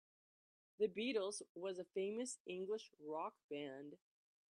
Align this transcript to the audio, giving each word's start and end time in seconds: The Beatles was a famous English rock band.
The 0.79 0.87
Beatles 0.87 1.43
was 1.53 1.77
a 1.77 1.83
famous 1.85 2.39
English 2.47 2.89
rock 2.99 3.35
band. 3.51 3.97